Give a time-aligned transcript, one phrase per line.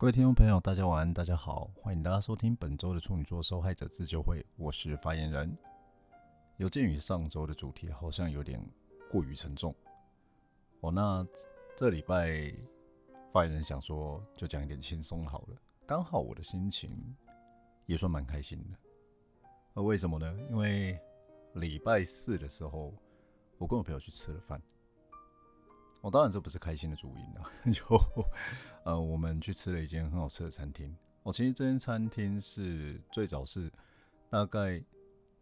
[0.00, 5.58] 各位听众朋友，大家晚安，大家好，欢迎大家收听本周的处女座受害者自救会，我是发言人。
[6.56, 8.64] 有鉴于上周的主题好像有点
[9.10, 9.74] 过于沉重，
[10.82, 11.26] 哦，那
[11.76, 12.54] 这礼拜
[13.32, 16.96] 发言人想说就讲一点轻松好了，刚好我的心情
[17.86, 18.78] 也算蛮开心的。
[19.74, 20.32] 那为什么呢？
[20.48, 20.96] 因为
[21.54, 22.94] 礼拜四的时候，
[23.58, 24.62] 我跟我朋友去吃了饭。
[26.00, 27.84] 我当然这不是开心的主因啊， 就
[28.88, 30.96] 呃，我们去吃了一间很好吃的餐厅。
[31.22, 33.70] 哦，其实这间餐厅是最早是
[34.30, 34.82] 大概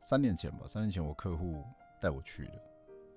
[0.01, 1.63] 三年前吧，三年前我客户
[2.01, 2.61] 带我去的。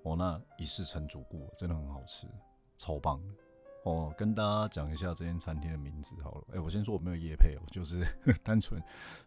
[0.04, 2.28] 哦，那一试成主顾，真的很好吃，
[2.76, 3.34] 超棒的。
[3.82, 6.44] 哦，跟大家讲一下这间餐厅的名字好了。
[6.52, 8.06] 哎，我先说我没有夜配哦，就是
[8.44, 8.80] 单纯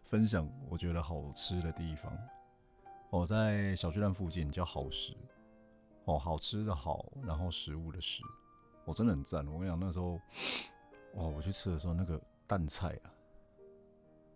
[0.04, 2.10] 分享我觉得好吃的地方。
[3.10, 5.14] 我在小巨蛋附近，叫好食。
[6.06, 8.22] 哦，好吃的好，然后食物的食，
[8.86, 9.46] 我真的很赞。
[9.46, 10.18] 我跟你讲，那时候，
[11.14, 13.12] 哇，我去吃的时候，那个蛋菜啊，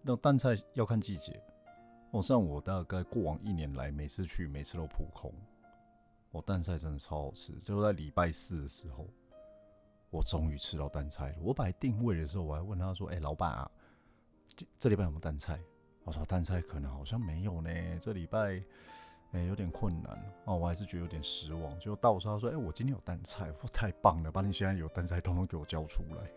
[0.02, 1.40] 那蛋菜要看季节。
[2.10, 5.32] 哦，像我大概过往一年来，每次去，每次都扑空。
[6.30, 7.52] 哦，蛋菜真的超好吃。
[7.60, 9.06] 就在礼拜四的时候，
[10.10, 11.36] 我终于吃到蛋菜了。
[11.40, 13.70] 我摆定位的时候，我还问他说：“哎，老板啊，
[14.56, 15.60] 这这礼拜有没有蛋菜？”
[16.04, 18.62] 我说：“蛋菜可能好像没有呢，这礼拜。”
[19.32, 21.78] 哎，有点困难哦，我还是觉得有点失望。
[21.78, 24.32] 就到时候他说：“哎，我今天有蛋菜，我，太棒了！
[24.32, 26.30] 把你现在有蛋菜统统给我交出来，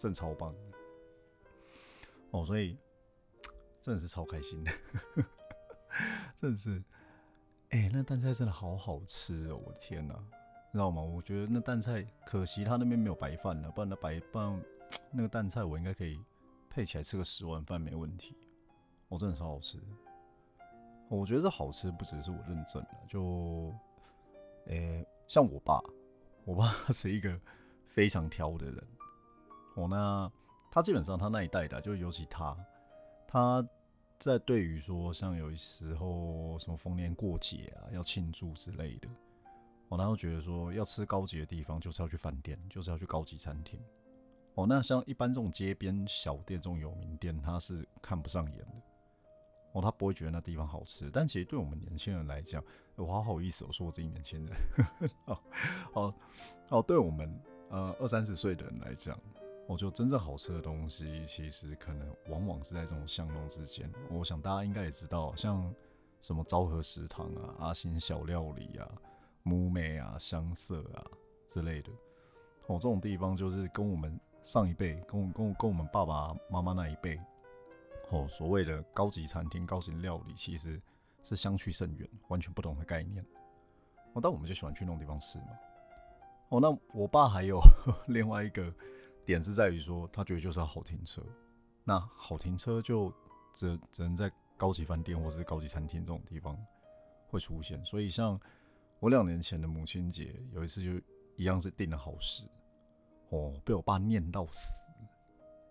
[0.00, 0.54] 真超棒
[2.30, 2.42] 哦！
[2.42, 2.78] 所以
[3.82, 4.72] 真的是超开心的，
[6.40, 6.82] 真的是。
[7.68, 9.60] 哎，那蛋菜真的好好吃哦！
[9.64, 10.14] 我的天哪，
[10.72, 11.02] 知道吗？
[11.02, 14.58] 我觉得那蛋菜可惜他那边没有白饭了，不然那白饭
[15.12, 16.18] 那个蛋菜我应该可以
[16.70, 18.34] 配起来吃个十碗饭没问题。
[19.08, 19.78] 我真的超好吃。
[21.08, 23.74] 我觉得这好吃不只是我认证的，就，
[24.64, 25.78] 诶，像我爸，
[26.46, 27.38] 我爸 是一个
[27.86, 28.82] 非常挑的人。
[29.74, 30.30] 哦，那
[30.70, 32.56] 他基本上他那一代的，就尤其他，
[33.26, 33.66] 他
[34.18, 39.08] 在对于说像有时候什么逢年过节啊，要庆祝之类的，
[39.88, 43.80] 哦，他会觉得说要吃高级的地方，就是要去饭店，就是要去高级餐厅。
[44.54, 48.74] 哦，那像一般这种街边小店、这种有名店，他是看不上眼的。
[49.72, 52.62] 哦，他不会觉得那地方好吃，但其实对我们年轻人来讲，
[52.96, 54.56] 我好好意思，我说我自己年轻人，
[55.26, 55.38] 哦
[55.92, 56.14] 哦
[56.70, 57.32] 哦，对我们
[57.68, 59.16] 呃二三十岁的人来讲，
[59.70, 63.88] 我觉得真正好吃的东西，其实可能往往是在这种巷弄之间。
[64.10, 65.72] 我想大家应该也知道，像
[66.20, 68.90] 什么昭和食堂啊、阿星小料理啊、
[69.44, 71.06] 木美啊、香色啊
[71.46, 71.90] 之类的，
[72.66, 77.16] 哦，这种地方就是跟我们上一辈，跟我跟跟我们爸爸妈妈那一辈。
[78.10, 80.82] 哦，所谓的高级餐厅、高级料理，其实
[81.22, 83.24] 是相去甚远，完全不同的概念。
[84.14, 85.46] 哦，但我们就喜欢去那种地方吃嘛。
[86.48, 87.60] 哦，那我爸还有
[88.08, 88.64] 另外一个
[89.30, 91.22] 点是在于说，他觉得就是要好停车。
[91.84, 93.12] 那好停车就
[93.52, 96.56] 只只能在高级饭店或者是高级餐厅这种地方
[97.28, 97.82] 会出现。
[97.84, 98.38] 所以，像
[98.98, 101.04] 我两年前的母亲节，有一次就
[101.36, 102.44] 一样是订了好时，
[103.30, 104.82] 哦，被我爸念到死。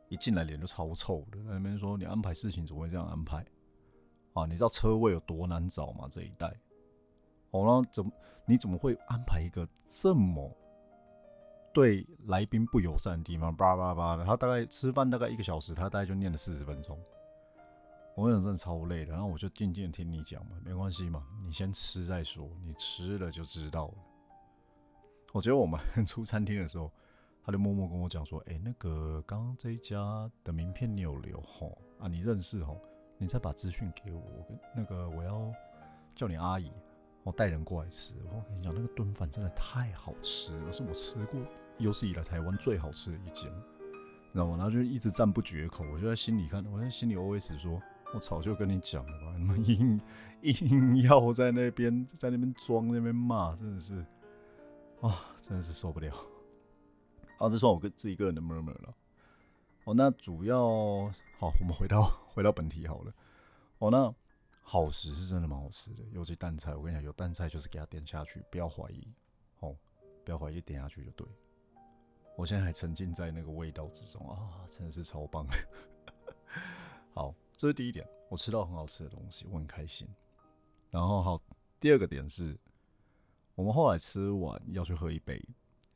[0.09, 3.45] 一进来脸就超臭的，那边说你安排事情怎么会这样安排？
[4.33, 6.07] 啊，你知道车位有多难找吗？
[6.09, 6.47] 这一带，
[7.51, 8.11] 哦，然后怎么
[8.47, 10.51] 你怎么会安排一个这么
[11.79, 13.55] 对来宾不友善的地方？
[13.55, 16.99] 叭叭叭的，他大概吃饭大概一个小时，他大概就念了四十分钟。
[18.15, 23.93] 我真的超累的，然后我就静静听你讲嘛，没关系嘛，你先吃再说，你吃了就知道了。
[25.31, 26.91] 我觉得我们出餐厅的时候。
[27.41, 32.07] 他就默默跟我讲说：“哎，那个刚刚这一家的名片你有留吼啊？
[32.07, 32.77] 你认识吼？
[33.17, 34.21] 你再把资讯给我。
[34.75, 35.51] 那个我要
[36.13, 36.71] 叫你阿姨，
[37.23, 38.13] 我带人过来吃。
[38.31, 41.39] 我跟你讲，那个炖饭真的太好吃了，是我吃过
[41.79, 44.55] 有史以来台湾最好吃的一间，你知道吗？
[44.57, 45.83] 然后就一直赞不绝口。
[45.91, 47.81] 我就在心里看，我在心里 always 说：
[48.13, 49.99] 我早就跟你讲了吧， 你们硬
[50.41, 54.05] 硬要在那边在那边装那边骂，真的是
[55.01, 56.13] 啊，真的是受不了。”
[57.39, 58.93] 啊，这算我个自己个人的 murmur 了。
[59.85, 60.59] 哦，那主要
[61.37, 63.13] 好，我们回到回到本题好了。
[63.77, 64.13] 哦，那
[64.61, 66.75] 好食是真的蛮好吃的，尤其蛋菜。
[66.75, 69.07] 我跟你讲，有蛋菜就是给它点下去，不要怀疑。
[69.61, 69.73] 哦，
[70.25, 71.25] 不要怀疑，点下去就对。
[72.39, 75.45] 我现在还沉浸在那个味道之中啊，真的是超棒。
[77.13, 80.07] 好，这是第一点，我吃到很好吃的东西，我很开心。
[80.89, 81.41] 然后好，
[81.81, 82.57] 第二个点是，
[83.55, 85.45] 我们后来吃完要去喝一杯。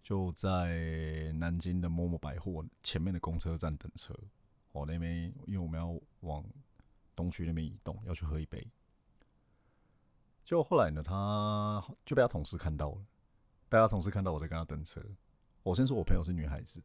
[0.01, 4.13] 就在南京的某某百货前面的公车站等车，
[4.73, 6.43] 哦，那边因为我们要往
[7.15, 8.67] 东区那边移动，要去喝一杯。
[10.43, 12.97] 就后来呢，他就被他同事看到了，
[13.69, 15.01] 被他同事看到我在跟他等车。
[15.63, 16.81] 我先说我朋友是女孩子，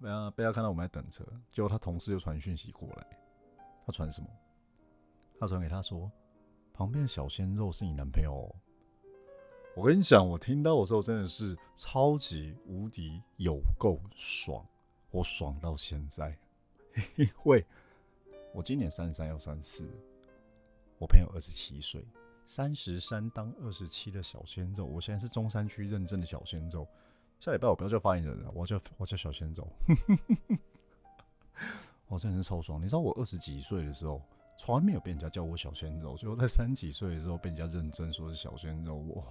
[0.00, 3.06] 被他被他看到我们在等车，结果他同事又传讯息过来，
[3.84, 4.28] 他传什么？
[5.38, 6.10] 他传给他说，
[6.72, 8.54] 旁边的小鲜肉是你男朋友。
[9.74, 14.64] 我跟你讲，我听到的时候真的是超级无敌有够爽，
[15.10, 16.36] 我爽到现在，
[17.16, 17.64] 因为
[18.52, 19.90] 我今年三十三要三十四，
[20.98, 22.04] 我朋友二十七岁，
[22.46, 26.86] 三十三当二十七的小鲜肉，我现在是中山区认证的小鲜肉。
[27.40, 29.66] 下礼拜我不要叫发言人了，我叫我叫小鲜肉。
[32.08, 32.80] 我真的是超爽！
[32.80, 34.20] 你知道我二十几岁的时候，
[34.58, 39.24] 从来没有被人家叫我小鲜肉，最后在三十几岁的时候被人家认真说是小鲜肉，哇，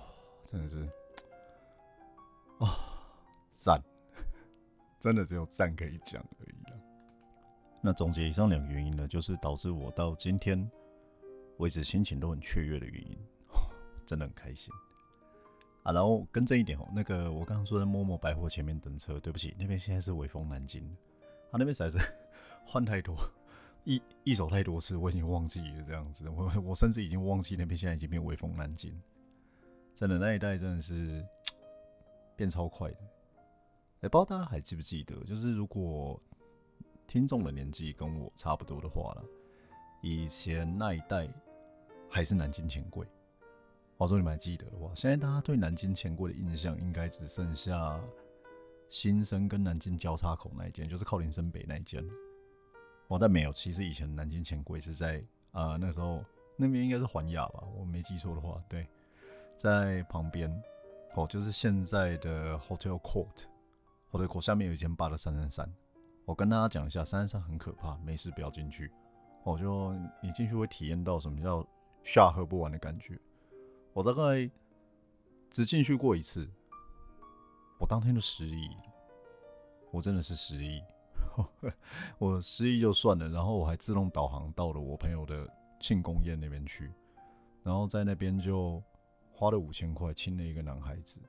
[0.43, 0.87] 真的是
[2.59, 2.79] 啊
[3.51, 3.81] 赞！
[4.99, 6.79] 真的只有赞可以讲而已了。
[7.81, 10.69] 那总结以上两个原因呢，就是导致我到今天
[11.57, 13.17] 为止心情都很雀跃的原因，
[14.05, 14.73] 真的很开心。
[15.87, 20.83] 啊，然后更正一点哦，那个我刚刚说在默默百货前面等车，对不起，那边现在是微风南京，
[21.49, 21.97] 他那边实在是
[22.67, 23.15] 换太多，
[23.85, 28.93] 一一走太多次，我已经忘记了这样子，我我甚至已经忘记那边现在已经变微风南京，
[29.93, 31.25] 真的那一代真的是
[32.35, 32.97] 变超快的，
[34.01, 36.19] 哎，不知道大家还记不记得，就是如果
[37.07, 39.23] 听众的年纪跟我差不多的话了，
[40.01, 41.29] 以前那一代
[42.09, 43.07] 还是南京钱柜。
[43.97, 47.99] 我说你们还记得的话，现在大家对南京钱柜的印象应该只剩下
[48.89, 52.07] 新生跟南京交叉口那一间，就是靠林森北那一间。
[53.07, 56.23] 哦，但没有，其实以前南京钱柜是在啊，那时候
[56.55, 58.85] 那边应该是环亚吧，我没记错的话，对，
[59.57, 60.47] 在旁边
[61.15, 65.73] 哦，就是现在的 Hotel Court，Hotel Court 下面有一间八的三三三。
[66.25, 68.91] 我跟大家讲一下，三三三很可怕，没事不要进去。
[69.43, 71.65] 哦，就你进去会体验到什么叫
[72.03, 73.17] 下喝不完的感觉。
[73.97, 74.47] 我大概
[75.49, 76.47] 只进去过一次，
[77.79, 78.69] 我当天就失忆。
[79.89, 80.79] 我真的是失忆，
[82.19, 86.91] 我失忆就算了，然后我还自动导航到了我朋友的庆功宴那边去，
[87.63, 88.83] 然后在那边就
[89.31, 91.19] 花了五千块亲了一个男孩子。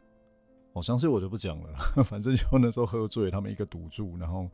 [0.75, 1.73] 我相信我就不讲了，
[2.05, 4.47] 反正就那时候喝醉，他们一个赌注，然后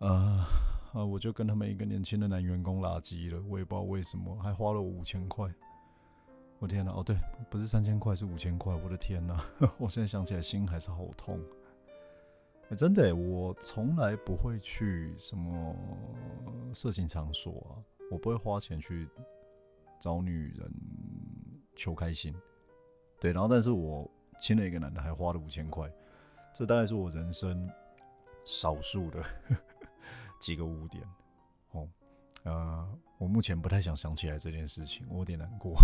[0.00, 0.46] 啊
[0.92, 5.50] 啊，我就跟他们一个年轻的男员工拉鸡了，我也不知道为什么，还花了五千块。
[6.60, 6.90] 我天哪！
[6.92, 7.16] 哦，对，
[7.48, 8.74] 不是三千块，是五千块。
[8.74, 9.44] 我的天哪！
[9.78, 11.40] 我现在想起来心还是好痛。
[12.76, 15.74] 真的，我从来不会去什么
[16.74, 17.78] 色情场所啊，
[18.10, 19.08] 我不会花钱去
[20.00, 20.70] 找女人
[21.76, 22.34] 求开心。
[23.20, 24.10] 对，然后但是我
[24.40, 25.88] 亲了一个男的，还花了五千块，
[26.52, 27.70] 这大概是我人生
[28.44, 29.22] 少数的
[30.40, 31.02] 几个污点。
[31.70, 31.88] 哦，
[32.42, 35.76] 呃，我目前不太想想起来这件事情，我有点难过。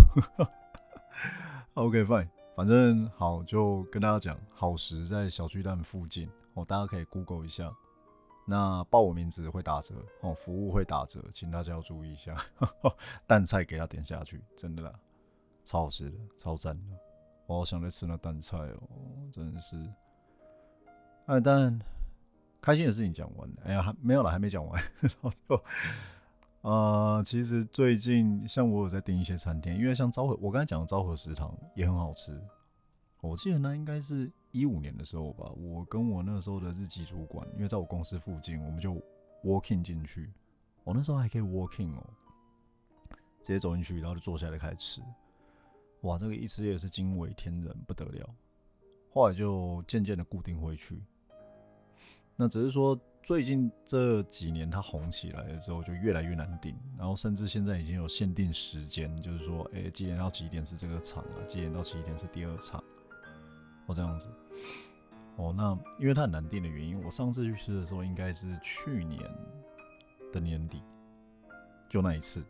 [1.75, 7.71] OK，fine，反正好，就跟大家讲，好食在小巨蛋附近哦，大家可以 Google 一下。
[8.47, 12.37] 那报我名字会打折哦，服务会打折，请大家要注意一下。
[13.25, 14.93] 蛋菜给他点下去，真的啦，
[15.63, 16.83] 超好吃的，超赞的。
[17.47, 18.87] 我好想再吃那蛋菜哦，
[19.33, 19.75] 真是。
[21.25, 21.79] 哎，但
[22.61, 24.83] 开心的事情讲完了，哎呀，还没有了，还没讲完。
[26.65, 32.41] 呃，其实最近像我有在订一些餐厅，因为像昭和，我刚才讲的昭和食堂也很好吃。
[33.21, 38.99] 我记得那应该是一五年的时候吧，我跟我那时候的日籍主管，因为在我公司附近，我们就
[39.43, 40.33] walking 进去。
[40.83, 42.03] 我那时候还可以 walking 哦，
[43.43, 45.01] 直接走进去，然后就坐下来开始吃。
[46.01, 48.27] 哇，这个一吃也是惊为天人，不得了。
[49.11, 50.99] 后来就渐渐的固定回去。
[52.35, 52.99] 那只是说。
[53.25, 61.41] 最近这几年，它红起来了之后，就越来越难订，然后甚至现在已经有限定时间，就是说，哎，几点到几点是这个场啊？
[61.47, 62.83] 几点到几点是第二场？
[63.87, 64.29] 哦，这样子。
[65.37, 69.19] 哦，那因为它很难订的原因，我上次去吃的时候应该是去年
[70.31, 70.83] 的年底，
[71.89, 72.45] 就那一次。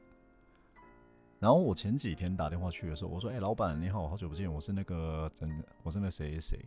[1.39, 6.65] 然后我前几天打电话去的时候，我说：“哎，老板你好，好久不见，我是那个真的，我是那谁谁谁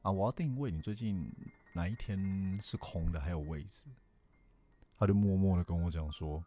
[0.00, 1.30] 啊，我要定位，你最近。”
[1.74, 3.86] 哪一天是空的还有位置，
[4.98, 6.44] 他就默默的跟我讲说：“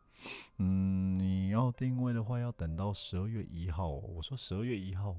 [0.57, 5.15] 嗯，你要定位的话要等到十二月一号。”我说：“十二月一号？”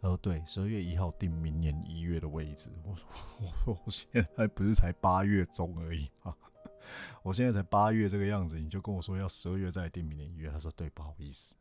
[0.00, 3.08] 他说：“对，十二月一号定明年一月的位置。”我说
[3.40, 6.34] ：“我 说我现在不是才八月中而已啊，
[7.22, 11.54] 我现在才八月这个样子，你就跟我说要十二月再定明年一月？”他说：“对，不好意思，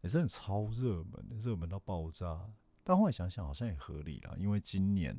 [0.00, 2.48] 也是很超热门，热门到爆炸。
[2.82, 5.16] 但后来想想好像也合理啦，因为今年。”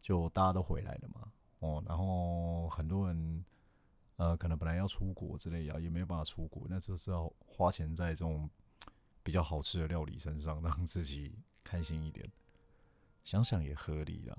[0.00, 3.44] 就大家都回来了嘛，哦，然后很多人，
[4.16, 8.48] 呃，可能本来要出国之类呀，也没有办法出国，那就是要花钱在这种
[9.22, 12.30] 比较好吃的料理身上，让自己开心一点。
[13.24, 14.36] 想想也合理啦，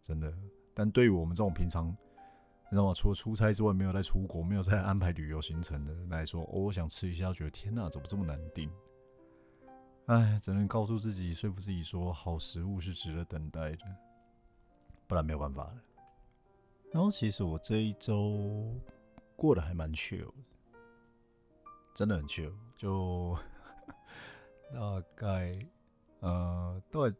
[0.00, 0.32] 真的。
[0.74, 2.94] 但对于我们这种平常你知道吗？
[2.94, 8.70] 除了出差之外，没有在出国，没有在安排旅游行程的人来说，哦，我想吃一下，觉得天哪，怎么这么难订？
[10.06, 13.84] 哎，只能告诉自己，说服自己说，好食物是值得等待的，
[15.12, 15.74] 不然没有办法了。
[16.90, 18.74] 然后，其实我这一周
[19.36, 20.32] 过得还蛮 chill，
[21.94, 23.36] 真的很 chill，就
[24.72, 25.58] 大概
[26.20, 27.16] 呃，都在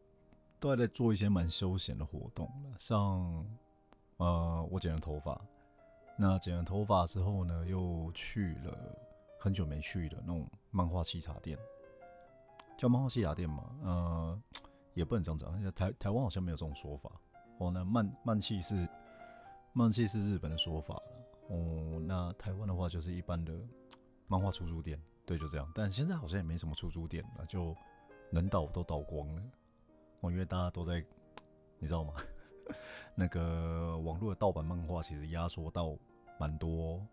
[0.58, 3.46] 都在做一些蛮休闲的活动了，像。
[4.16, 5.38] 呃，我剪了头发，
[6.16, 8.78] 那剪了头发之后呢，又去了
[9.38, 11.58] 很久没去的那种漫画沏茶店，
[12.78, 14.42] 叫漫画沏茶店嘛，呃，
[14.94, 17.10] 也不能这样讲，台台湾好像没有这种说法。
[17.62, 18.88] 哦，那漫漫气是
[19.72, 21.00] 漫气是日本的说法。
[21.48, 23.54] 哦，那台湾的话就是一般的
[24.26, 25.70] 漫画出租店，对，就这样。
[25.74, 27.76] 但现在好像也没什么出租店了，就
[28.30, 29.42] 能倒都倒光了。
[30.20, 31.04] 哦，因为大家都在，
[31.78, 32.14] 你知道吗？
[33.14, 35.96] 那个网络的盗版漫画其实压缩到
[36.38, 37.06] 蛮多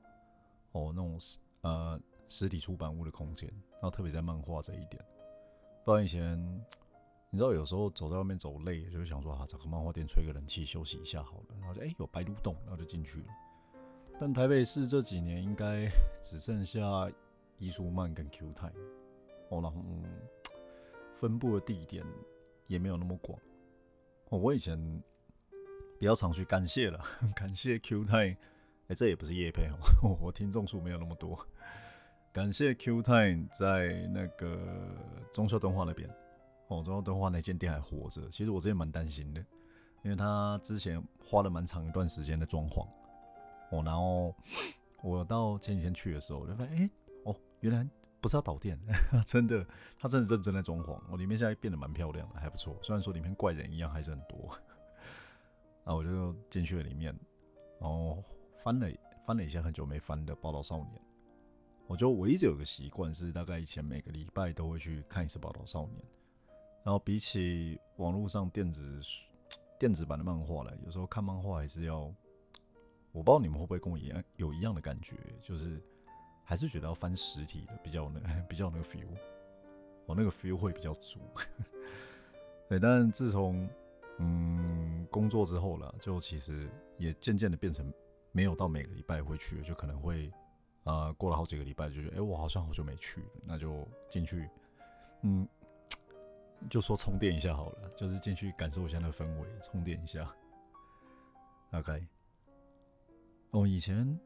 [0.72, 5.04] 哦，那种实呃实体出版物的空间，然后特别在漫画这一点。
[5.84, 6.66] 不然以前
[7.32, 13.26] 你知道有时候走在外面走累，就会想说啊找个漫画店吹个冷气休息一下好了，然后就哎有白鹿洞，然后就进去了。
[14.20, 15.90] 但台北市这几年应该
[16.22, 16.82] 只剩下
[17.58, 18.68] 伊书漫跟 Q 太
[19.50, 19.84] 哦，然后
[21.14, 22.06] 分布的地点
[22.68, 23.40] 也没有那么广
[24.30, 25.02] 哦，我以前。
[26.00, 27.04] 比较常去，感谢了，
[27.36, 28.38] 感谢 Q Time，
[28.88, 29.68] 哎，这也不是叶配
[30.02, 31.38] 哦， 我听众数没有那么多，
[32.32, 34.96] 感谢 Q Time 在那个
[35.34, 36.10] 中秋敦化那边，
[36.70, 39.42] 哦，中秋敦化那间店还活着，其实我之前蛮担心的，
[40.04, 42.88] 因为他之前花了蛮长一段时间的装潢，
[43.72, 44.34] 哦，然后
[45.04, 46.90] 我到前几天去的时候，我就发现，哎，
[47.26, 47.88] 哦，原来
[48.22, 48.80] 不是要导电，
[49.28, 49.66] 真的，
[49.98, 54.58] 他真的认真在装潢，哦，里面现在变得蛮漂亮的，还不错，虽然说里面怪人一样还是很多。
[55.86, 57.18] 那我就进去了里面，
[57.80, 58.24] 然后
[58.64, 58.88] 翻了
[59.26, 60.90] 翻了一下很久没翻的《报道少年》。
[61.88, 66.00] 我就我一直有个习惯，是大概以前每个礼拜都会去看一次《报道少年》。
[66.90, 69.00] 然后比起网络上电子
[69.78, 72.12] 电子版的漫画来，有时候看漫画还是要，
[73.12, 75.80] 我不知道你们会不会跟我一样有一样的感觉，就是
[76.44, 78.20] 还是觉得要翻实体的比较那
[78.50, 79.06] 比较那个 feel，
[80.08, 81.20] 我那个 feel 会比较足。
[82.68, 83.70] 对，但自从
[84.18, 86.68] 嗯，工作之后了，就其实
[86.98, 87.94] 也渐渐的变成
[88.32, 90.34] 没有到每个礼拜会去，就可能会
[90.86, 94.50] 呃过了好几个礼拜就觉得，哎，我好像好久没去，那就进去，
[95.22, 95.48] 嗯，
[96.70, 100.28] 就说充电一下好了，就是进去感受一下那氛围，充电一下。
[101.72, 102.08] OK，
[103.52, 104.20] 哦，以前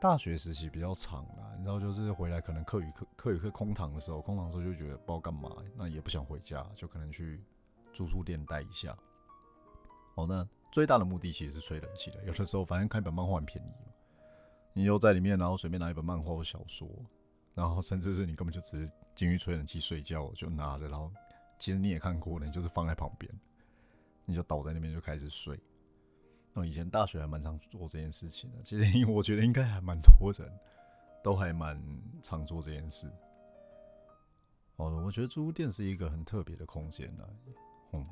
[0.00, 7.42] 大学时期比较长啦，你知道，就是回来可能课余课课余课空堂的时候，空堂的时候就觉得不知道干嘛，那也不想回家，就可能去
[7.92, 8.96] 住宿店待一下。
[10.14, 12.22] 哦，那最大的目的其实是吹冷气的。
[12.24, 13.92] 有的时候，反正看一本漫画很便宜嘛，
[14.72, 16.88] 你又在里面，然后随便拿一本漫画或小说，
[17.54, 21.10] 然后甚至是你根本就只是进去吹冷气睡觉，就拿着，然后
[21.60, 23.32] 其实你也看过了，你就是放在旁边，
[24.24, 25.56] 你就倒在那边就开始睡。
[26.52, 30.50] 那以前大学还蛮常做这件事情的，其实我觉得应该还蛮多人
[31.22, 31.80] 都还蛮
[32.22, 33.08] 常做这件事。
[34.76, 37.24] 哦，我觉得租屋店是一个很特别的空间呢，
[37.92, 38.04] 嗯。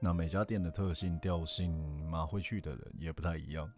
[0.00, 1.72] 那每家店的特性、调性
[2.10, 3.72] 嘛，会去的人也不太一样。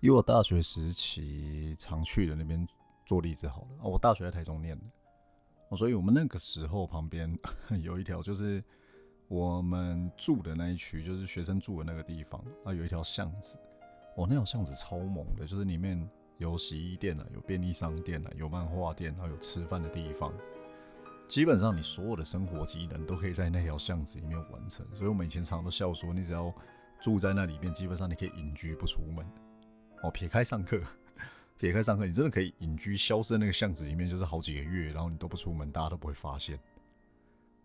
[0.00, 2.66] 以我大学时期常去的那边
[3.06, 4.84] 做例子好了，我大学在台中念的，
[5.68, 7.38] 哦所以我们那个时候旁边
[7.82, 8.62] 有一条，就是
[9.28, 13.58] 我们住的那一区，就是学生住的那个地方，那有一条巷子，
[14.16, 16.08] 哦，那条巷子超猛的，就是里面
[16.38, 20.32] 有洗衣店啊，有便利商店啊，有漫画店，还有吃饭的地方。
[21.28, 26.50] 基本上你所有的生活技能都可以在那条巷子里面完成，所以我们以前常常都笑说，你只要
[27.02, 29.26] 住在那里面，基本上你可以隐居不出门。
[30.02, 30.80] 哦，撇开上课，
[31.58, 36.58] 撇开上课，你真的可以隐居，消失在那个巷子里面，就是好几个月，然后你都不出门，大家都不会发现。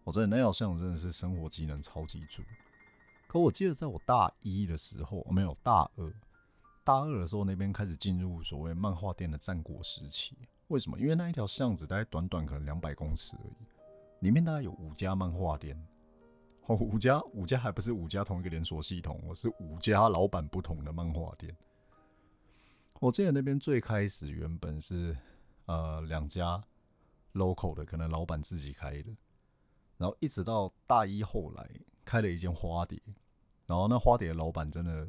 [0.03, 2.41] 我真的那条巷子真的是生活技能超级足。
[3.27, 6.13] 可我记得在我大一的时候，没有大二，
[6.83, 10.35] 大二的时候那边开始进入所谓漫画店的战国时期。
[10.67, 11.00] 为什么？
[11.00, 15.79] 因为那一条巷子大概短短可能两百公尺而已，里面大概有五家漫画店，
[16.65, 21.55] 哦，五家五家还不是五家同一个连锁系统，我是五家老板不同的漫画店。
[23.03, 25.13] 我记得那边最开始原本是
[25.65, 26.63] 呃两家
[27.33, 29.12] local 的，可能老板自己开的，
[29.98, 31.69] 然后一直到大一后来
[32.05, 32.98] 开了一间花蝶，
[33.65, 35.05] 然后那花蝶的老板真的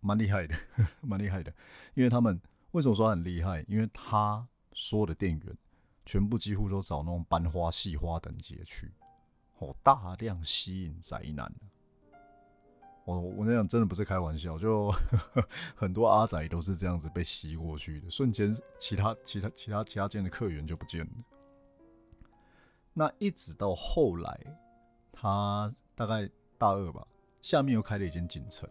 [0.00, 0.56] 蛮厉害的，
[1.02, 1.52] 蛮厉害的，
[1.92, 2.40] 因为他们
[2.70, 3.62] 为什么说很厉害？
[3.68, 5.58] 因为他所有的店员
[6.06, 8.90] 全部几乎都找那种班花、系花等级的去，
[9.58, 11.54] 哦，大量吸引宅男。
[13.04, 21.10] 我我那样真的不是开玩笑，就呵 呵很多阿仔都是这样子被吸过去的，瞬间其他其他其他其他间的客源就不见了。
[22.94, 24.38] 那一直到后来，
[25.12, 27.06] 他大概大二吧，
[27.40, 28.68] 下面又开了一间锦城。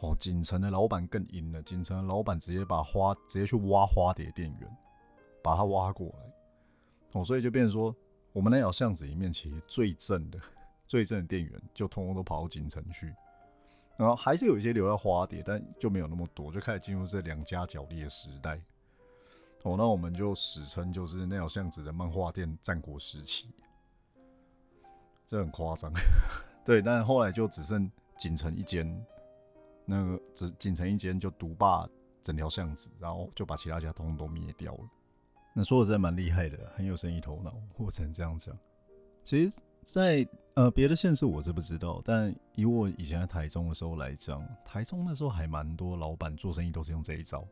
[0.00, 4.76] 哦，锦城的老板更阴了，锦城的老板直接把花直接去挖花蝶店员，
[5.42, 6.32] 把他挖过来。
[7.12, 7.94] 哦，所以就变成说，
[8.32, 10.40] 我们那条巷子里面其实最正的。
[10.90, 13.14] 最正的店员就通通都跑到锦城去，
[13.96, 18.60] 然后还是有一些留在花蝶，但就没有那么多，就开始进入这两家角力的时代。
[19.62, 23.54] 哦，那我们就史称就是那条巷子的漫画店战国时期，
[25.24, 25.92] 这很夸张。
[26.66, 29.06] 对，但后来就只剩锦城一间，
[29.84, 31.88] 那个只锦城一间就独霸
[32.20, 34.80] 整条巷子，然后就把其他家通通都灭掉了。
[35.54, 38.58] 那说的真的蛮厉害的，很有生意头脑，我只能这样讲。
[39.22, 39.56] 其实。
[39.92, 47.44] 在呃别的县市我是不知道，但以我以前在台中的时候来讲，台中那时候还蛮多老板做生意都是用这一招，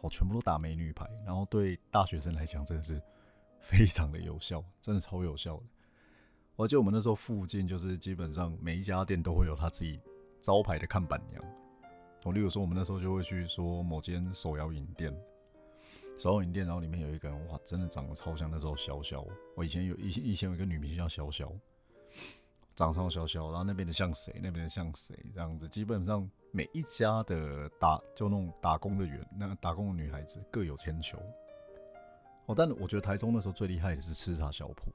[0.00, 2.98] 哦，全部都打美女牌，然后对大学生来讲真的是
[3.60, 5.62] 非常的有效，真的超有效的。
[6.56, 10.00] 而且我们那时候附近就是基本上每一家店都会有他自己
[10.40, 11.44] 招牌的看板娘，
[12.24, 15.14] 哦，例如说我们那时候就会去说某间手摇饮店。
[16.18, 19.26] 手摇饮店，然后里面有一个人，哇，真的长得超像那时候潇潇。
[19.56, 21.50] 我以前有以以前有一个女明星叫潇潇，
[22.74, 25.68] 长超潇潇，然后那边的像谁，那边的像谁，这样子。
[25.68, 31.18] 基本上每一家的打就那种打工的员，那打工的女孩子各有千秋。
[32.46, 34.90] 哦，但我觉得台中那时候最厉害的是吃茶小铺。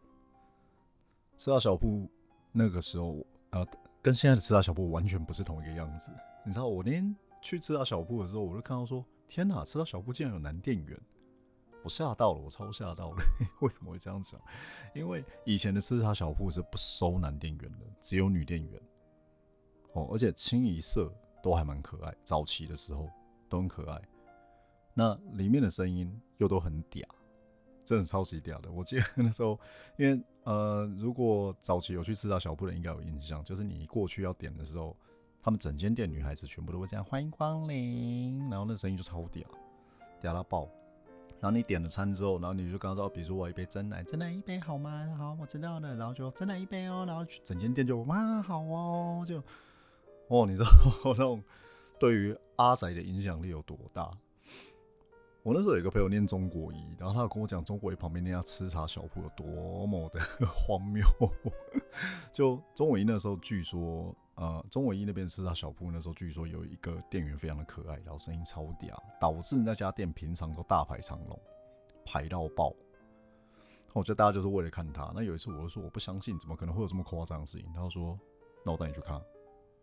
[1.37, 2.09] 吃茶小铺
[2.51, 3.65] 那个时候，呃，
[4.01, 6.11] 跟现在的吃茶小铺完全不是同一个样子。
[6.43, 10.99] 你知道，我那天去吃茶小铺的时候，我就看到说，天哪，吃茶小铺竟然有男店员。
[11.87, 13.23] 我吓到了，我超吓到了。
[13.61, 14.37] 为什么会这样讲？
[14.93, 18.81] 因为以前的吃茶小铺是不收男店员的，只有女店员。
[19.93, 21.09] 哦，而且清一色
[21.41, 23.09] 都还蛮可爱，早期的时候
[23.47, 24.01] 都很可爱。
[24.93, 27.05] 那里面的声音又都很嗲，
[27.85, 28.69] 真的超级嗲的。
[28.69, 29.57] 我记得 那时候，
[29.97, 34.93] 因为呃，如果早期有去吃茶小铺的，应该有印象，就是你过去要点的时候，
[35.41, 39.45] 他们整间店女孩子全部都会这样欢迎光临，然后那声音就超嗲，
[40.21, 40.67] 嗲到爆。
[41.39, 45.15] 然后你点了餐之后，然后你就刚说，比如我一杯真奶，真奶一杯好吗？
[45.17, 45.95] 好，我知道了。
[45.95, 49.41] 然后就真奶一杯哦，然后整间店就哇好哦，就
[50.27, 50.69] 哦，你知道
[51.05, 51.43] 那种
[51.99, 54.09] 对于阿仔的影响力有多大？
[55.43, 60.19] 我那时候有一个朋友念中国医，然后他跟我讲中国医旁边那家吃茶小铺有多么的
[60.51, 61.05] 荒谬。
[62.33, 64.15] 就中国医那时候据说。
[64.37, 71.39] 呃，中伟一那边吃茶小铺那时候，据说有一个店员非常的可爱，然后声音超嗲，导致那家店平常都大排长龙，
[72.05, 72.71] 排到爆。
[73.93, 75.11] 我觉得大家就是为了看他。
[75.15, 77.67] 那有一次我就说我不相信，怎么可能会有这么夸张的事情？
[77.73, 78.17] 他说
[78.63, 79.19] ：“那我带你去看。”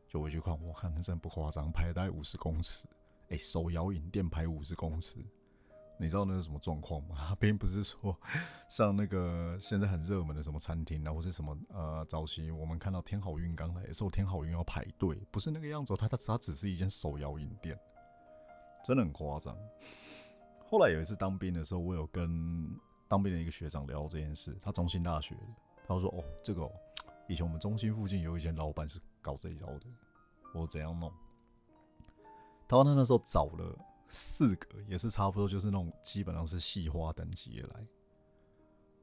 [0.09, 2.87] 就回去看，我看那真的不夸张，排了大概五十公尺。
[3.31, 5.17] 哎，手摇饮店排五十公尺。
[5.97, 7.37] 你知道那是什么状况吗？
[7.39, 8.17] 并不是说
[8.69, 15.95] 像那个现在很热门的什么餐厅啊，或是什么呃，早期我们看到天好运刚来的时候，天好运要排队，不是那个样子。
[15.97, 17.79] 它它它只是一间手摇饮店，
[18.85, 19.57] 真的很夸张。
[20.67, 22.69] 后来有一次当兵的时候，我有跟
[23.07, 25.43] 当兵的一个学长聊这件事，他中心大学的，
[25.87, 26.69] 他说：“哦，这个
[27.29, 29.87] 以前我们中心附近有一间老板是搞这一招的，
[30.55, 31.13] 我怎样弄？”
[32.67, 33.79] 他说他那时候找了。
[34.09, 37.87] 四个也是差不多，就是那种基本上是细花等级的来。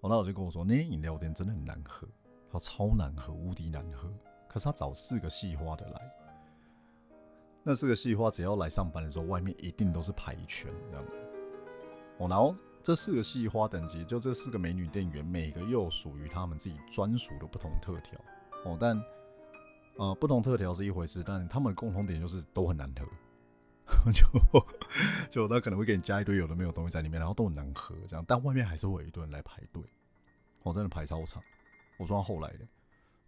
[0.01, 2.07] 哦，那我就跟我说，那饮料店真的很难喝，
[2.51, 4.11] 它超难喝，无敌难喝。
[4.49, 6.11] 可是他找四个细花的来，
[7.63, 11.05] 那四个细花只要来上班的时候，外面一定都是排一圈这样。
[12.17, 18.19] 哦，然后这四个细花等级，就这四个美女店员，每个又属于他们自己专属的不同特调。
[18.65, 19.01] 哦，但
[19.97, 23.05] 呃，不同特调是一回事，但他们共同点就是都很难喝。
[24.13, 24.67] 就
[25.29, 29.81] 就他可能会给你加一堆有的没有东西在里面，然后都很难喝这样，但外面还是会有一堆人来排队。
[30.63, 31.41] 我真的排超长。
[31.97, 32.67] 我说后来的，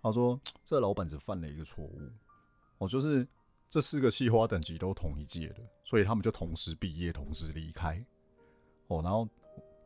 [0.01, 1.99] 他说这老板只犯了一个错误，
[2.79, 3.27] 哦，就是
[3.69, 8.03] 这四个系花等级都同一届的，所以他们就同时毕业，同时离开。
[8.87, 9.27] 哦，然后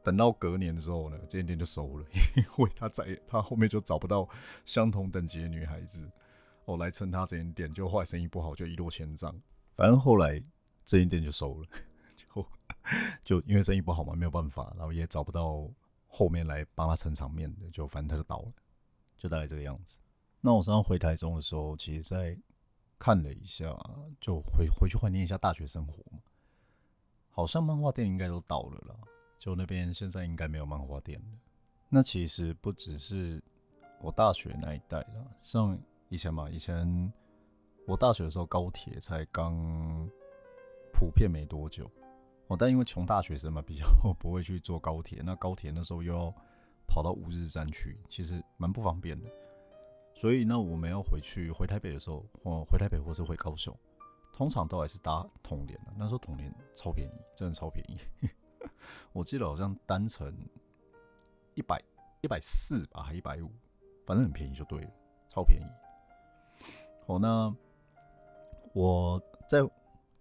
[0.04, 4.28] 等到隔年的时候呢，这间店就收了， 因为他在他后面就找不到
[4.66, 6.10] 相同等级的女孩子
[6.66, 9.34] 哦来撑他这间店，就后来生意不好，就一落千丈。
[9.76, 10.44] 反正后来。
[10.88, 11.68] 这间店就收了，
[12.16, 12.48] 就
[13.26, 15.70] 就因为生意不好嘛，没有办法，然后也找不到
[16.08, 18.54] 后面来帮他撑场面的，就反正他就倒了，
[19.18, 20.00] 就大概这个样子。
[20.40, 22.38] 那我上次回台中的时候，其实在
[22.98, 23.66] 看了一下，
[24.22, 26.20] 就回回去怀念一下大学生活嘛。
[27.30, 28.96] 好像漫画店应该都倒了啦，
[29.38, 31.26] 就那边现在应该没有漫画店了。
[31.90, 33.44] 那其实不只是
[34.00, 37.12] 我大学那一代啦，像以前嘛，以前。
[37.86, 39.56] 我大学的时候高铁才刚
[40.98, 41.88] 普遍没多久，
[42.48, 43.86] 哦，但因为穷大学生嘛，比较
[44.18, 45.22] 不会去坐高铁。
[45.24, 46.34] 那高铁那时候又要
[46.88, 49.30] 跑到五日山区，其实蛮不方便的。
[50.16, 53.72] 所以呢，我们要回去回台北的时候，或回台北或是回高雄，
[54.34, 55.94] 通常都还是搭统联的。
[55.96, 58.00] 那时候统联超便宜，真的超便宜。
[59.14, 60.36] 我记得好像单程
[61.54, 61.80] 一百
[62.22, 63.52] 一百四吧，还一百五，
[64.08, 64.90] 反正很便宜就对了，
[65.30, 65.66] 超便宜。
[67.06, 67.56] 好，那
[68.74, 69.60] 我在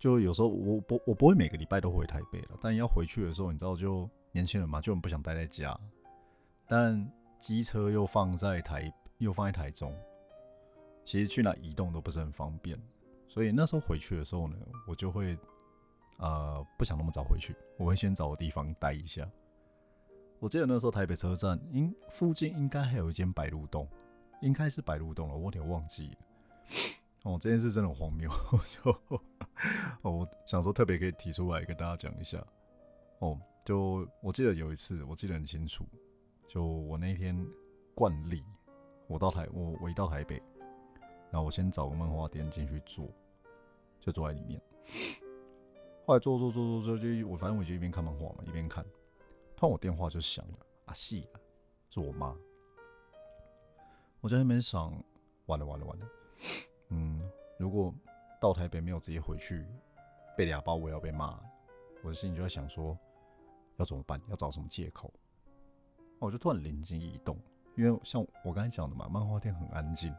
[0.06, 5.76] 就有时候我不我不会每个礼拜都回台北了，但要回去的时候，你知道就年轻人嘛，就很不想待在家，
[6.68, 8.92] 但机车又放在台。
[9.18, 9.96] 又放在台中，
[11.06, 12.78] 其实去哪移动都不是很方便，
[13.26, 14.54] 所以那时候回去的时候呢，
[14.86, 15.34] 我就会
[16.18, 19.26] 呃不想那么早回去，我会先找个地方待一下。
[20.38, 23.88] 我记得那时候台北车站应附近应该还有一间白鹿洞，
[24.42, 26.14] 应该是白鹿洞了，我有点忘记。
[27.26, 28.30] 哦，这件事真的很荒谬，
[28.84, 28.96] 就
[30.02, 32.38] 我想说特别可以提出来跟大家讲一下。
[33.18, 35.84] 哦，就我记得有一次，我记得很清楚，
[36.46, 37.36] 就我那天
[37.96, 38.44] 惯例。
[39.08, 40.40] 我到台，我我一到台北，
[41.32, 43.08] 然后我先找个漫画店进去坐，
[43.98, 44.62] 就坐在里面。
[46.06, 48.84] 后来坐坐坐坐坐，就我反正我就一边看漫画嘛，一边看。
[49.56, 51.40] 突然我电话就响了，啊，是啊，
[51.90, 52.36] 是我妈。
[54.20, 54.92] 我在那边想，
[55.46, 56.06] 完了完了完了，
[56.88, 57.20] 嗯，
[57.58, 57.94] 如果
[58.40, 59.66] 到台北没有直接回去，
[60.36, 61.38] 被俩包我要被骂。
[62.02, 62.96] 我的心里就在想说，
[63.76, 64.20] 要怎么办？
[64.28, 65.12] 要找什么借口？
[66.18, 67.38] 我就突然灵机一动。
[67.74, 70.14] 因为像我刚才讲的嘛，漫画店很安静，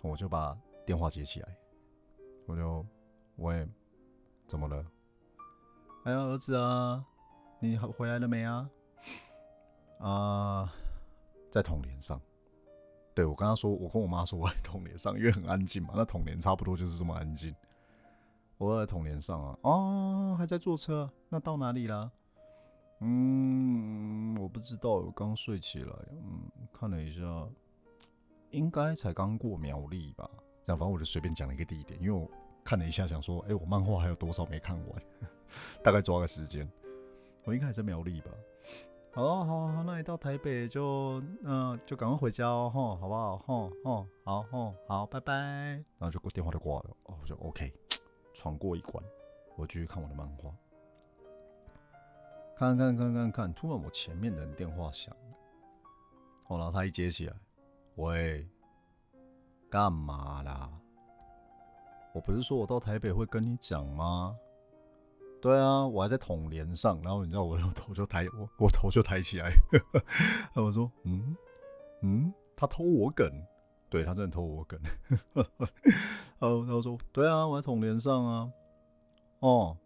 [0.00, 1.56] 我就把电话接起来，
[2.46, 2.86] 我就
[3.36, 3.68] 喂，
[4.46, 4.86] 怎么了？
[6.04, 7.04] 哎呀，儿子啊，
[7.58, 8.70] 你回来了没啊？
[10.00, 10.72] 啊，
[11.50, 12.18] 在童年上。
[13.20, 15.90] 对我刚刚说，我跟我妈说我在统联上，因为很安静嘛。
[15.94, 17.54] 那统联差不多就是这么安静。
[18.56, 22.10] 我在统联上啊，哦，还在坐车，那到哪里了？
[23.00, 27.20] 嗯，我不知道，我刚睡起来，嗯，看了一下，
[28.52, 30.26] 应该才刚过苗栗吧。
[30.64, 32.26] 这样，反正我就随便讲了一个地点，因为我
[32.64, 35.02] 看了一下，想说，哎，我漫画还有多少没看完，
[35.84, 36.66] 大概抓个时间，
[37.44, 38.30] 我应该还在苗栗吧。
[39.12, 43.38] 好，好，好，那你到台北就，嗯，就赶快回家哦，吼，好不好？
[43.38, 45.32] 吼，吼，好，吼，好，拜拜。
[45.34, 47.72] 然后就电话就挂了，哦，我就 OK，
[48.32, 49.04] 闯过一关，
[49.56, 50.54] 我继续看我的漫画。
[52.56, 55.36] 看看看看看，突然我前面的人电话响了，
[56.46, 57.34] 哦，然后他一接起来，
[57.96, 58.48] 喂，
[59.68, 60.70] 干嘛啦？
[62.12, 64.36] 我不是说我到台北会跟你讲吗？
[65.40, 69.50] 对啊，我还在统联上，然后你知道我 头就抬我我头就抬起来，
[70.52, 71.36] 然后我说嗯
[72.02, 73.30] 嗯，他偷我梗，
[73.88, 74.80] 对他真的偷我梗，
[76.38, 78.50] 哦， 然后说对啊，我在统联上啊，
[79.40, 79.76] 哦。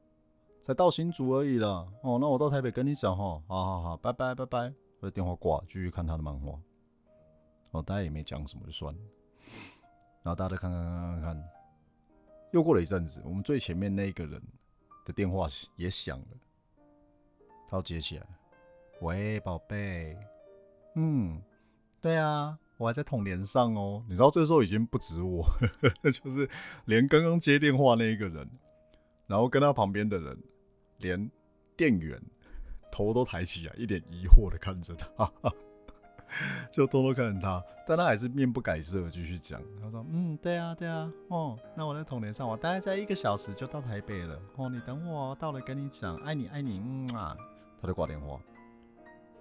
[0.67, 6.59] 才到新竹而已啦，哦，那我到台北跟你讲哈，好好好，拜拜拜拜，我的电话挂，继续看他的漫画，
[7.73, 9.01] 哦，大家也没讲什么就算了，
[10.23, 11.45] 然后大家都看看看看看，
[12.53, 14.41] 又过了一阵子，我们最前面那一个人
[15.05, 16.27] 的电话也响了，
[17.69, 18.27] 他接起来，
[19.01, 20.17] 喂，宝贝，
[20.95, 21.43] 嗯，
[22.01, 25.47] 对啊，我还在统联上哦，你知道这时候已经不止我，
[26.03, 26.49] 就是
[26.87, 28.49] 连刚刚接电话那一个人，
[29.27, 30.39] 然后跟他旁边的人。
[30.99, 31.29] 连
[31.77, 32.19] 店员
[32.91, 35.31] 头都抬起来，一脸疑惑的看着他，
[36.71, 39.61] 就偷偷看着他，但他还是面不改色继续讲。
[39.81, 44.41] 他说：“嗯，对啊，对啊，哦，那我在童年上，我大概在一个小时就到台北了。
[44.57, 47.37] 哦，你等我到了跟你讲，爱你爱你，嗯啊。”
[47.81, 48.41] 他就挂电话，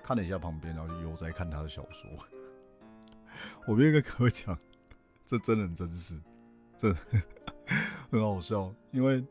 [0.04, 2.10] 看了一下旁边，然后就又在看他的小说。
[3.68, 4.58] 我边跟哥讲，
[5.26, 6.20] 这真人真事，
[6.78, 6.94] 这
[8.12, 9.24] 很好笑，因为。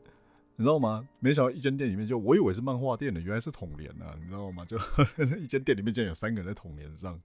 [0.55, 1.07] 你知道吗？
[1.19, 4.15] 没想到一间店里面就我以为是漫画店的，原来是统联啊！
[4.21, 4.63] 你知道吗？
[4.65, 4.77] 就
[5.37, 7.19] 一间店里面竟然有三个人在统联上，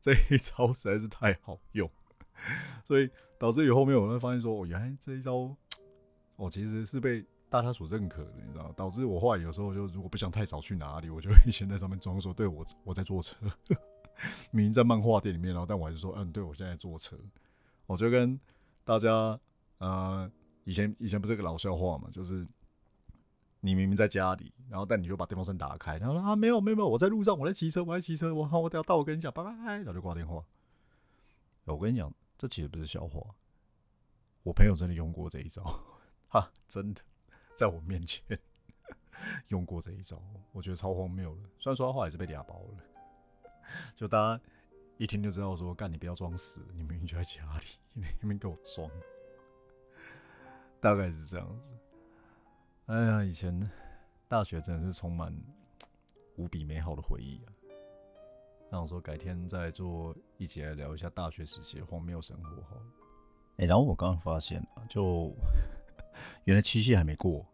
[0.00, 1.90] 这一招实在是太好用，
[2.84, 3.08] 所以
[3.38, 5.56] 导致于后面我会发现说，哦，原来这一招，
[6.36, 8.70] 我其实是被大家所认可的，你知道？
[8.76, 13.36] 导致我后来有时候就如果不想太早去哪里，我就会先在上面装说，对我我在坐车，
[14.52, 17.16] 明明在漫画店里面，然后但我还是说，嗯，对我现在坐车。
[17.86, 18.38] 我就跟
[18.84, 19.40] 大家，
[19.78, 20.30] 呃，
[20.64, 22.46] 以前以前不是个老笑话嘛，就是。
[23.66, 30.40] 你明明在家里，然后但你就把电风扇打开，然后说啊没有没有没有，我在路上，我在骑车，我在骑车，我好我等下到我跟你讲，拜拜，然后就挂电话。
[31.64, 33.20] 我跟你讲，这其实不是笑话，
[34.44, 35.64] 我朋友真的用过这一招，
[36.28, 37.00] 哈，真的
[37.56, 38.38] 在我面前
[39.48, 41.42] 用过这一招，我觉得超荒谬的。
[41.58, 42.84] 虽然说他话也是被俩包了，
[43.96, 44.40] 就大家
[44.96, 48.88] 一听就知道说，干你不要装死，你明明就在家里，你明明给我装。
[50.80, 51.68] 大概是这样子。
[52.86, 53.68] 哎呀，以前
[54.28, 55.36] 大学真的是充满
[56.36, 57.50] 无比美好的回忆啊！
[58.70, 62.82] 那我说改天再做一起来聊一下大学时期的荒谬生活好了。
[63.56, 65.32] 哎，然后我刚刚发现啊，就
[66.44, 67.44] 原来七夕还没过，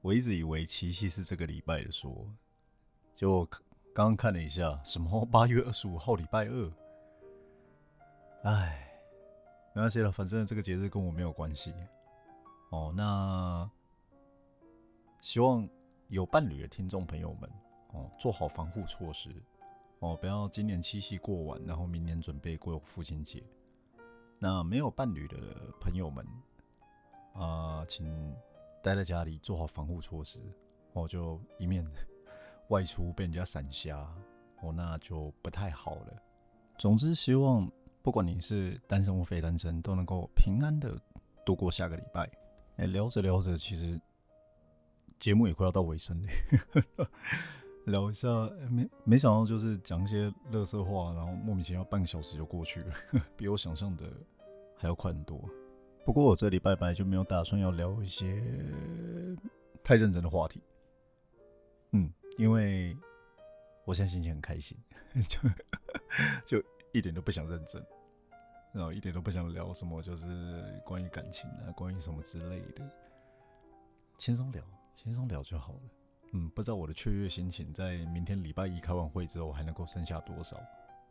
[0.00, 2.24] 我一直以为七夕是这个礼拜的说，
[3.14, 6.72] 就刚刚看了一下，什么八月二十五号礼拜二。
[8.44, 8.92] 哎，
[9.74, 11.74] 没关系了，反正这个节日跟我没有关系。
[12.70, 13.68] 哦，那
[15.26, 15.68] 希望
[16.06, 17.50] 有伴侣的听众朋友们，
[17.88, 19.28] 哦，做好防护措施，
[19.98, 23.42] 哦，不要今年七夕过完，然后明年准备过父亲节。
[24.38, 25.36] 那没有伴侣的
[25.80, 26.24] 朋友们，
[27.34, 28.06] 啊，请
[28.80, 30.38] 待在家里做好防护措施，
[30.92, 31.84] 哦，就一面
[32.68, 33.98] 外出被人家闪瞎，
[34.62, 36.22] 哦，那就不太好了。
[36.78, 37.68] 总之，希望。
[38.00, 40.96] 不管你是单身或非单身，都能够平安的
[41.44, 42.30] 度过下个礼拜。
[42.76, 44.00] 哎，聊着聊着，其实
[45.18, 47.06] 节目也快要到尾声了。
[47.86, 48.28] 聊一下，
[48.68, 52.94] 没没想到就是讲一些乐色话，然后莫名其妙半个小时就过去了，
[53.36, 54.04] 比我想象的
[54.76, 55.40] 还要快很多。
[56.04, 58.42] 不过我这礼拜本来就没有打算要聊一些
[59.84, 60.60] 太认真的话题。
[61.92, 62.96] 嗯，因为
[63.84, 64.76] 我现在心情很开心，
[66.44, 67.80] 就就一点都不想认真。
[68.72, 70.26] 然后一点都不想聊什么，就是
[70.84, 72.82] 关于感情啊，关于什么之类的，
[74.18, 74.62] 轻松聊，
[74.96, 75.80] 轻松聊就好了。
[76.32, 80.60] 嗯，不知道我的雀跃心情在明天礼拜一开完会之后还能够剩下多少？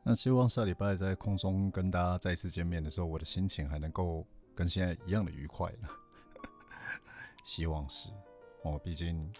[0.03, 5.87] 那希望下礼拜在空中跟大家再次见面的时候，我的心情还能够跟现在一样的愉快呢。
[7.45, 8.09] 希望是
[8.63, 9.31] 哦，毕竟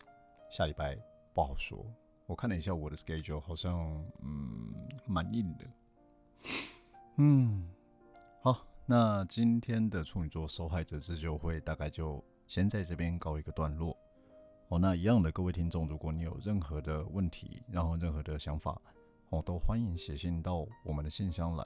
[0.50, 0.98] 下礼拜
[1.34, 1.86] 不好说。
[2.28, 3.78] 我看了一下我的 schedule，好像
[4.22, 4.74] 嗯
[5.06, 5.66] 蛮硬的。
[7.18, 7.68] 嗯。
[8.42, 13.96] 好，那今天的处女座受害者自救会大概就先在这边告一个段落。
[14.70, 18.82] 哦，那一样的各位听众，如果你有任何的问题，然后任何的想法，
[19.30, 21.64] 哦，都欢迎写信到我们的信箱来